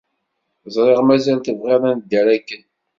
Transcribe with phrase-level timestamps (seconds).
[0.75, 2.63] Ẓriɣ mazal tebɣid ad nedder akken.